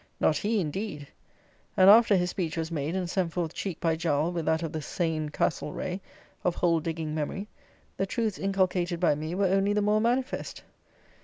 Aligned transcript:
Not 0.19 0.37
he, 0.37 0.59
indeed. 0.59 1.07
And, 1.77 1.87
after 1.87 2.15
his 2.15 2.31
speech 2.31 2.57
was 2.57 2.71
made, 2.71 2.95
and 2.95 3.07
sent 3.07 3.31
forth 3.33 3.53
cheek 3.53 3.79
by 3.79 3.95
jowl 3.95 4.31
with 4.31 4.45
that 4.45 4.63
of 4.63 4.71
the 4.71 4.81
sane 4.81 5.29
Castlereagh, 5.29 5.99
of 6.43 6.55
hole 6.55 6.79
digging 6.79 7.13
memory, 7.13 7.47
the 7.97 8.07
truths 8.07 8.39
inculcated 8.39 8.99
by 8.99 9.13
me 9.13 9.35
were 9.35 9.45
only 9.45 9.73
the 9.73 9.81
more 9.83 10.01
manifest. 10.01 10.63